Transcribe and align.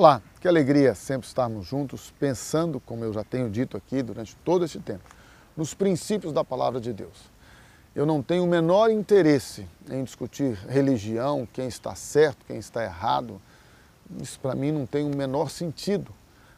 Olá, 0.00 0.22
que 0.40 0.48
alegria 0.48 0.94
sempre 0.94 1.28
estarmos 1.28 1.66
juntos, 1.66 2.10
pensando, 2.18 2.80
como 2.80 3.04
eu 3.04 3.12
já 3.12 3.22
tenho 3.22 3.50
dito 3.50 3.76
aqui 3.76 4.02
durante 4.02 4.34
todo 4.36 4.64
este 4.64 4.78
tempo, 4.78 5.04
nos 5.54 5.74
princípios 5.74 6.32
da 6.32 6.42
palavra 6.42 6.80
de 6.80 6.90
Deus. 6.90 7.30
Eu 7.94 8.06
não 8.06 8.22
tenho 8.22 8.44
o 8.44 8.46
menor 8.46 8.90
interesse 8.90 9.66
em 9.90 10.02
discutir 10.02 10.54
religião, 10.66 11.46
quem 11.52 11.68
está 11.68 11.94
certo, 11.94 12.46
quem 12.46 12.56
está 12.56 12.82
errado. 12.82 13.38
Isso 14.18 14.40
para 14.40 14.54
mim 14.54 14.72
não 14.72 14.86
tem 14.86 15.04
o 15.04 15.14
menor 15.14 15.50
sentido. 15.50 16.14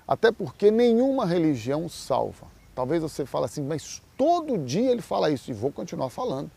Até 0.07 0.31
porque 0.31 0.71
nenhuma 0.71 1.27
religião 1.27 1.89
salva. 1.89 2.47
Talvez 2.77 3.03
você 3.03 3.27
fale 3.27 3.47
assim, 3.47 3.65
mas 3.65 4.01
todo 4.17 4.57
dia 4.57 4.93
ele 4.93 5.03
fala 5.03 5.33
isso, 5.33 5.51
e 5.51 5.53
vou 5.53 5.73
continuar 5.73 6.11
falando 6.11 6.49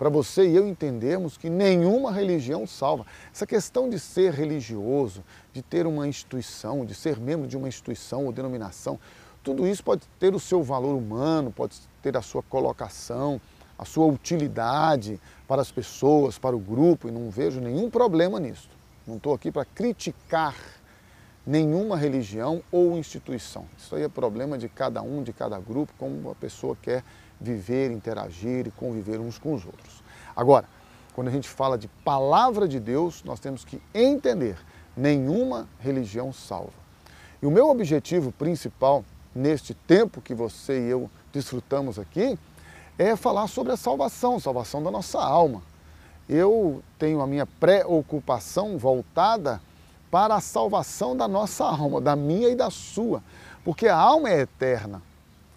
para 0.00 0.08
você 0.08 0.48
e 0.48 0.56
eu 0.56 0.66
entendermos 0.66 1.36
que 1.36 1.50
nenhuma 1.50 2.10
religião 2.10 2.66
salva. 2.66 3.04
Essa 3.30 3.46
questão 3.46 3.86
de 3.86 3.98
ser 3.98 4.32
religioso, 4.32 5.22
de 5.52 5.60
ter 5.60 5.86
uma 5.86 6.08
instituição, 6.08 6.86
de 6.86 6.94
ser 6.94 7.20
membro 7.20 7.46
de 7.46 7.54
uma 7.54 7.68
instituição 7.68 8.24
ou 8.24 8.32
denominação, 8.32 8.98
tudo 9.44 9.66
isso 9.66 9.84
pode 9.84 10.00
ter 10.18 10.34
o 10.34 10.40
seu 10.40 10.62
valor 10.62 10.96
humano, 10.96 11.52
pode 11.52 11.76
ter 12.02 12.16
a 12.16 12.22
sua 12.22 12.42
colocação, 12.42 13.38
a 13.78 13.84
sua 13.84 14.06
utilidade 14.06 15.20
para 15.46 15.60
as 15.60 15.70
pessoas, 15.70 16.38
para 16.38 16.56
o 16.56 16.58
grupo, 16.58 17.06
e 17.06 17.10
não 17.10 17.28
vejo 17.28 17.60
nenhum 17.60 17.90
problema 17.90 18.40
nisso. 18.40 18.70
Não 19.06 19.18
estou 19.18 19.34
aqui 19.34 19.52
para 19.52 19.66
criticar 19.66 20.56
nenhuma 21.46 21.96
religião 21.96 22.62
ou 22.70 22.96
instituição. 22.98 23.64
Isso 23.78 23.94
aí 23.96 24.02
é 24.02 24.08
problema 24.08 24.58
de 24.58 24.68
cada 24.68 25.02
um, 25.02 25.22
de 25.22 25.32
cada 25.32 25.58
grupo, 25.58 25.92
como 25.98 26.30
a 26.30 26.34
pessoa 26.34 26.76
quer 26.80 27.02
viver, 27.40 27.90
interagir 27.90 28.66
e 28.66 28.70
conviver 28.70 29.18
uns 29.18 29.38
com 29.38 29.54
os 29.54 29.64
outros. 29.64 30.02
Agora, 30.36 30.66
quando 31.14 31.28
a 31.28 31.30
gente 31.30 31.48
fala 31.48 31.76
de 31.76 31.88
palavra 32.04 32.68
de 32.68 32.78
Deus, 32.78 33.24
nós 33.24 33.40
temos 33.40 33.64
que 33.64 33.80
entender, 33.94 34.56
nenhuma 34.96 35.68
religião 35.78 36.32
salva. 36.32 36.72
E 37.42 37.46
o 37.46 37.50
meu 37.50 37.68
objetivo 37.70 38.30
principal 38.32 39.04
neste 39.34 39.72
tempo 39.72 40.20
que 40.20 40.34
você 40.34 40.86
e 40.86 40.90
eu 40.90 41.10
desfrutamos 41.32 41.98
aqui 41.98 42.38
é 42.98 43.16
falar 43.16 43.46
sobre 43.46 43.72
a 43.72 43.76
salvação, 43.76 44.38
salvação 44.38 44.82
da 44.82 44.90
nossa 44.90 45.18
alma. 45.18 45.62
Eu 46.28 46.82
tenho 46.98 47.20
a 47.20 47.26
minha 47.26 47.46
preocupação 47.46 48.76
voltada 48.76 49.60
para 50.10 50.34
a 50.34 50.40
salvação 50.40 51.16
da 51.16 51.28
nossa 51.28 51.64
alma, 51.64 52.00
da 52.00 52.16
minha 52.16 52.48
e 52.48 52.56
da 52.56 52.70
sua, 52.70 53.22
porque 53.64 53.86
a 53.86 53.96
alma 53.96 54.30
é 54.30 54.40
eterna. 54.40 55.02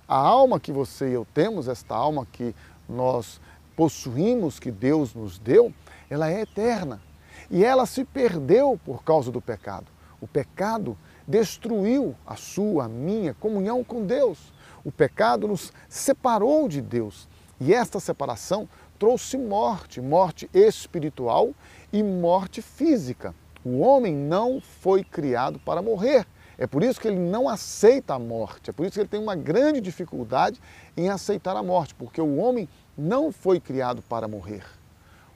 A 0.08 0.18
alma 0.18 0.60
que 0.60 0.72
você 0.72 1.10
e 1.10 1.14
eu 1.14 1.26
temos, 1.34 1.68
esta 1.68 1.96
alma 1.96 2.28
que 2.32 2.54
nós 2.88 3.40
possuímos, 3.76 4.60
que 4.60 4.70
Deus 4.70 5.14
nos 5.14 5.40
deu, 5.40 5.74
ela 6.10 6.30
é 6.30 6.42
eterna. 6.42 7.02
E 7.50 7.64
ela 7.64 7.86
se 7.86 8.04
perdeu 8.04 8.80
por 8.86 9.04
causa 9.04 9.32
do 9.32 9.42
pecado. 9.42 9.88
O 10.22 10.28
pecado 10.28 10.98
destruiu 11.28 12.16
a 12.26 12.36
sua, 12.36 12.86
a 12.86 12.90
minha 12.90 13.34
comunhão 13.34 13.84
com 13.84 14.06
Deus. 14.06 14.54
O 14.84 14.92
pecado 14.92 15.48
nos 15.48 15.72
separou 15.88 16.68
de 16.68 16.82
Deus. 16.82 17.28
E 17.60 17.74
esta 17.74 18.00
separação 18.00 18.68
trouxe 19.00 19.38
morte, 19.38 20.02
morte 20.02 20.50
espiritual 20.54 21.52
e 21.92 22.04
morte 22.04 22.62
física. 22.62 23.34
O 23.66 23.80
homem 23.80 24.14
não 24.14 24.60
foi 24.60 25.04
criado 25.04 25.60
para 25.60 25.82
morrer. 25.82 26.26
É 26.58 26.68
por 26.68 26.84
isso 26.84 27.00
que 27.00 27.08
ele 27.08 27.20
não 27.20 27.50
aceita 27.50 28.14
a 28.14 28.20
morte, 28.20 28.70
é 28.70 28.74
por 28.74 28.86
isso 28.86 28.94
que 28.94 29.00
ele 29.00 29.10
tem 29.10 29.20
uma 29.20 29.36
grande 29.36 29.82
dificuldade 29.82 30.62
em 30.96 31.10
aceitar 31.10 31.56
a 31.56 31.64
morte, 31.64 31.96
porque 31.96 32.22
o 32.22 32.36
homem 32.36 32.70
não 32.98 33.32
foi 33.32 33.60
criado 33.60 34.04
para 34.04 34.28
morrer. 34.28 34.64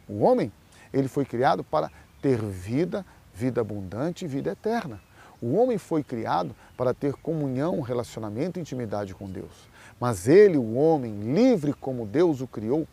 O 0.07 0.19
homem, 0.23 0.51
ele 0.93 1.07
foi 1.07 1.25
criado 1.25 1.63
para 1.63 1.91
ter 2.21 2.39
vida, 2.39 3.05
vida 3.33 3.61
abundante 3.61 4.25
e 4.25 4.27
vida 4.27 4.51
eterna. 4.51 5.01
O 5.41 5.55
homem 5.55 5.77
foi 5.77 6.03
criado 6.03 6.55
para 6.75 6.94
ter 6.94 7.13
comunhão, 7.13 7.81
relacionamento 7.81 8.57
e 8.57 8.61
intimidade 8.61 9.13
com 9.13 9.29
Deus. 9.29 9.67
Mas 9.99 10.27
ele, 10.27 10.57
o 10.57 10.75
homem, 10.75 11.33
livre 11.33 11.73
como 11.73 12.05
Deus 12.05 12.41
o 12.41 12.47
criou, 12.47 12.88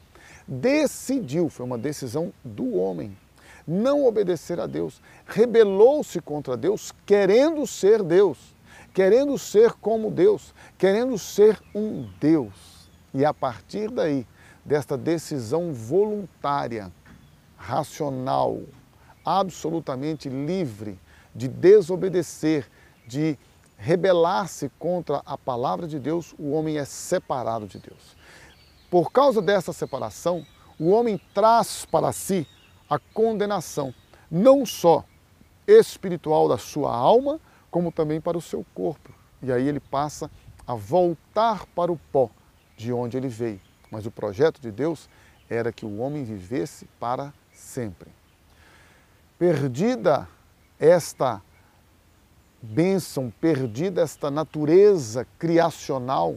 decidiu, 0.46 1.48
foi 1.48 1.64
uma 1.64 1.78
decisão 1.78 2.32
do 2.44 2.74
homem, 2.74 3.16
não 3.66 4.04
obedecer 4.06 4.60
a 4.60 4.66
Deus, 4.66 5.00
rebelou-se 5.26 6.20
contra 6.20 6.56
Deus, 6.56 6.92
querendo 7.06 7.66
ser 7.66 8.02
Deus, 8.02 8.38
querendo 8.92 9.36
ser 9.38 9.72
como 9.72 10.10
Deus, 10.10 10.54
querendo 10.76 11.18
ser 11.18 11.60
um 11.74 12.08
Deus. 12.20 12.88
E 13.12 13.24
a 13.24 13.32
partir 13.32 13.90
daí, 13.90 14.26
desta 14.64 14.96
decisão 14.96 15.72
voluntária, 15.72 16.92
racional, 17.56 18.60
absolutamente 19.24 20.28
livre 20.28 20.98
de 21.34 21.48
desobedecer, 21.48 22.70
de 23.06 23.38
rebelar-se 23.76 24.70
contra 24.78 25.22
a 25.26 25.36
palavra 25.36 25.86
de 25.86 25.98
Deus, 25.98 26.34
o 26.38 26.52
homem 26.52 26.78
é 26.78 26.84
separado 26.84 27.66
de 27.66 27.78
Deus. 27.78 28.16
Por 28.90 29.10
causa 29.10 29.42
dessa 29.42 29.72
separação, 29.72 30.46
o 30.78 30.90
homem 30.90 31.20
traz 31.32 31.84
para 31.84 32.12
si 32.12 32.46
a 32.94 32.98
condenação, 33.12 33.94
não 34.30 34.64
só 34.64 35.04
espiritual 35.66 36.48
da 36.48 36.58
sua 36.58 36.94
alma, 36.94 37.40
como 37.70 37.90
também 37.90 38.20
para 38.20 38.38
o 38.38 38.42
seu 38.42 38.64
corpo. 38.74 39.12
E 39.42 39.52
aí 39.52 39.66
ele 39.66 39.80
passa 39.80 40.30
a 40.66 40.74
voltar 40.74 41.66
para 41.66 41.90
o 41.90 41.98
pó 42.12 42.30
de 42.76 42.92
onde 42.92 43.16
ele 43.16 43.28
veio. 43.28 43.60
Mas 43.90 44.06
o 44.06 44.10
projeto 44.10 44.60
de 44.60 44.70
Deus 44.70 45.08
era 45.48 45.72
que 45.72 45.84
o 45.84 45.98
homem 45.98 46.24
vivesse 46.24 46.86
para 46.98 47.32
sempre. 47.52 48.10
Perdida 49.38 50.28
esta 50.78 51.42
bênção, 52.62 53.32
perdida 53.40 54.02
esta 54.02 54.30
natureza 54.30 55.26
criacional 55.38 56.36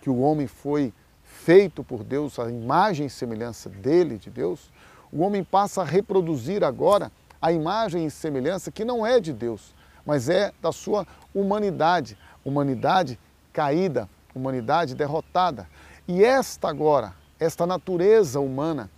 que 0.00 0.10
o 0.10 0.18
homem 0.18 0.46
foi 0.46 0.92
feito 1.22 1.82
por 1.82 2.04
Deus, 2.04 2.38
a 2.38 2.50
imagem 2.50 3.06
e 3.06 3.10
semelhança 3.10 3.68
dele, 3.68 4.18
de 4.18 4.30
Deus, 4.30 4.70
o 5.12 5.22
homem 5.22 5.44
passa 5.44 5.82
a 5.82 5.84
reproduzir 5.84 6.64
agora 6.64 7.12
a 7.40 7.52
imagem 7.52 8.06
e 8.06 8.10
semelhança 8.10 8.72
que 8.72 8.84
não 8.84 9.06
é 9.06 9.20
de 9.20 9.32
Deus, 9.32 9.74
mas 10.06 10.28
é 10.28 10.52
da 10.62 10.72
sua 10.72 11.06
humanidade, 11.34 12.16
humanidade 12.44 13.18
caída, 13.52 14.08
humanidade 14.34 14.94
derrotada. 14.94 15.68
E 16.08 16.24
esta 16.24 16.68
agora, 16.68 17.14
esta 17.38 17.66
natureza 17.66 18.40
humana, 18.40 18.90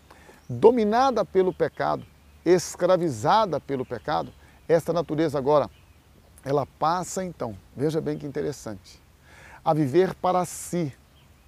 dominada 0.48 1.24
pelo 1.24 1.52
pecado, 1.52 2.06
escravizada 2.44 3.58
pelo 3.58 3.84
pecado, 3.84 4.32
esta 4.68 4.92
natureza 4.92 5.36
agora, 5.36 5.68
ela 6.44 6.66
passa 6.66 7.24
então, 7.24 7.56
veja 7.76 8.00
bem 8.00 8.18
que 8.18 8.26
interessante, 8.26 9.02
a 9.64 9.74
viver 9.74 10.14
para 10.14 10.44
si, 10.44 10.92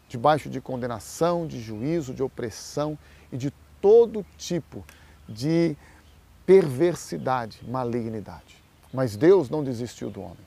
debaixo 0.08 0.48
de 0.48 0.60
condenação, 0.60 1.46
de 1.46 1.60
juízo, 1.60 2.14
de 2.14 2.22
opressão 2.22 2.98
e 3.30 3.36
de 3.36 3.52
todo 3.86 4.26
tipo 4.36 4.84
de 5.28 5.76
perversidade, 6.44 7.60
malignidade. 7.68 8.60
Mas 8.92 9.16
Deus 9.16 9.48
não 9.48 9.62
desistiu 9.62 10.10
do 10.10 10.20
homem. 10.20 10.44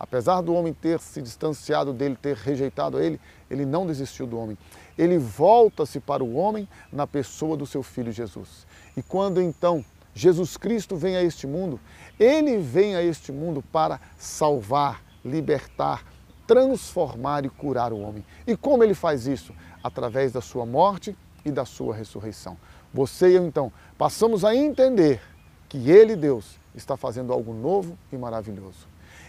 Apesar 0.00 0.40
do 0.40 0.54
homem 0.54 0.72
ter 0.72 0.98
se 0.98 1.20
distanciado 1.20 1.92
dele, 1.92 2.16
ter 2.16 2.34
rejeitado 2.34 2.98
ele, 2.98 3.20
ele 3.50 3.66
não 3.66 3.86
desistiu 3.86 4.26
do 4.26 4.38
homem. 4.38 4.56
Ele 4.96 5.18
volta-se 5.18 6.00
para 6.00 6.24
o 6.24 6.34
homem 6.34 6.66
na 6.90 7.06
pessoa 7.06 7.58
do 7.58 7.66
seu 7.66 7.82
filho 7.82 8.10
Jesus. 8.10 8.66
E 8.96 9.02
quando 9.02 9.42
então 9.42 9.84
Jesus 10.14 10.56
Cristo 10.56 10.96
vem 10.96 11.14
a 11.14 11.22
este 11.22 11.46
mundo, 11.46 11.78
ele 12.18 12.56
vem 12.56 12.96
a 12.96 13.02
este 13.02 13.30
mundo 13.30 13.62
para 13.70 14.00
salvar, 14.16 15.04
libertar, 15.22 16.06
transformar 16.46 17.44
e 17.44 17.50
curar 17.50 17.92
o 17.92 18.00
homem. 18.00 18.24
E 18.46 18.56
como 18.56 18.82
ele 18.82 18.94
faz 18.94 19.26
isso? 19.26 19.52
Através 19.84 20.32
da 20.32 20.40
sua 20.40 20.64
morte 20.64 21.14
e 21.44 21.50
da 21.50 21.66
sua 21.66 21.94
ressurreição. 21.94 22.56
Você 22.92 23.30
e 23.30 23.34
eu, 23.34 23.46
então, 23.46 23.72
passamos 23.96 24.44
a 24.44 24.54
entender 24.54 25.20
que 25.68 25.90
Ele, 25.90 26.16
Deus, 26.16 26.58
está 26.74 26.96
fazendo 26.96 27.32
algo 27.32 27.52
novo 27.52 27.96
e 28.12 28.16
maravilhoso. 28.16 28.86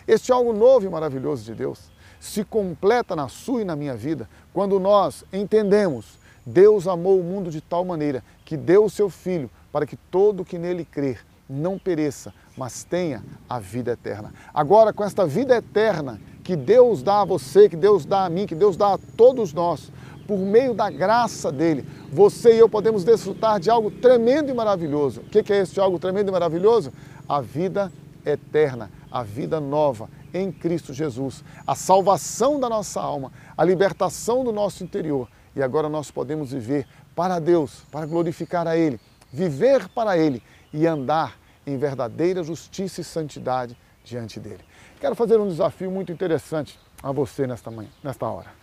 Este 0.07 0.31
algo 0.31 0.53
novo 0.53 0.85
e 0.85 0.89
maravilhoso 0.89 1.43
de 1.43 1.53
Deus 1.53 1.91
se 2.19 2.43
completa 2.43 3.15
na 3.15 3.27
sua 3.27 3.61
e 3.61 3.65
na 3.65 3.75
minha 3.75 3.95
vida 3.95 4.29
quando 4.53 4.79
nós 4.79 5.23
entendemos 5.31 6.19
Deus 6.45 6.87
amou 6.87 7.19
o 7.19 7.23
mundo 7.23 7.51
de 7.51 7.61
tal 7.61 7.85
maneira 7.85 8.23
que 8.43 8.57
deu 8.57 8.85
o 8.85 8.89
seu 8.89 9.09
Filho 9.09 9.49
para 9.71 9.85
que 9.85 9.95
todo 9.95 10.43
que 10.45 10.57
nele 10.57 10.83
crer 10.83 11.23
não 11.47 11.77
pereça, 11.77 12.33
mas 12.57 12.83
tenha 12.83 13.23
a 13.47 13.59
vida 13.59 13.91
eterna. 13.91 14.33
Agora, 14.53 14.93
com 14.93 15.03
esta 15.03 15.25
vida 15.25 15.55
eterna 15.55 16.19
que 16.43 16.55
Deus 16.55 17.03
dá 17.03 17.21
a 17.21 17.25
você, 17.25 17.69
que 17.69 17.75
Deus 17.75 18.05
dá 18.05 18.25
a 18.25 18.29
mim, 18.29 18.47
que 18.47 18.55
Deus 18.55 18.75
dá 18.75 18.93
a 18.93 18.99
todos 19.15 19.53
nós, 19.53 19.91
por 20.29 20.37
meio 20.37 20.75
da 20.75 20.91
graça 20.91 21.51
dele, 21.51 21.83
você 22.11 22.53
e 22.53 22.59
eu 22.59 22.69
podemos 22.69 23.03
desfrutar 23.03 23.59
de 23.59 23.67
algo 23.67 23.89
tremendo 23.89 24.51
e 24.51 24.53
maravilhoso. 24.53 25.21
O 25.21 25.23
que 25.23 25.51
é 25.51 25.57
esse 25.57 25.79
algo 25.79 25.97
tremendo 25.97 26.29
e 26.29 26.31
maravilhoso? 26.31 26.93
A 27.27 27.41
vida 27.41 27.91
eterna, 28.23 28.91
a 29.11 29.23
vida 29.23 29.59
nova 29.59 30.07
em 30.31 30.51
Cristo 30.51 30.93
Jesus, 30.93 31.43
a 31.65 31.73
salvação 31.73 32.59
da 32.59 32.69
nossa 32.69 33.01
alma, 33.01 33.31
a 33.57 33.65
libertação 33.65 34.43
do 34.43 34.51
nosso 34.51 34.83
interior. 34.83 35.27
E 35.55 35.63
agora 35.63 35.89
nós 35.89 36.11
podemos 36.11 36.51
viver 36.51 36.85
para 37.15 37.39
Deus, 37.39 37.81
para 37.91 38.05
glorificar 38.05 38.67
a 38.67 38.77
Ele, 38.77 38.99
viver 39.33 39.89
para 39.89 40.15
Ele 40.15 40.43
e 40.71 40.85
andar 40.85 41.39
em 41.65 41.75
verdadeira 41.75 42.43
justiça 42.43 43.01
e 43.01 43.03
santidade 43.03 43.75
diante 44.03 44.39
dele. 44.39 44.63
Quero 45.01 45.15
fazer 45.15 45.39
um 45.39 45.47
desafio 45.47 45.89
muito 45.89 46.11
interessante 46.11 46.79
a 47.01 47.11
você 47.11 47.47
nesta 47.47 47.71
manhã, 47.71 47.89
nesta 48.03 48.27
hora. 48.27 48.59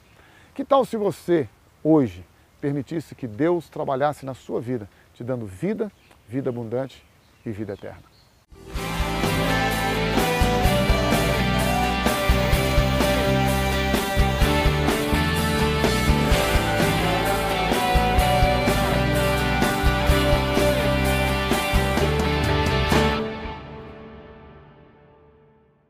Que 0.55 0.65
tal 0.65 0.85
se 0.85 0.97
você 0.97 1.49
hoje 1.87 2.25
permitisse 2.61 3.15
que 3.15 3.27
Deus 3.27 3.69
trabalhasse 3.69 4.27
na 4.27 4.35
sua 4.35 4.61
vida, 4.61 4.88
te 5.15 5.23
dando 5.23 5.47
vida, 5.47 5.91
vida 6.29 6.50
abundante 6.50 7.05
e 7.44 7.50
vida 7.50 7.75
eterna? 7.75 8.16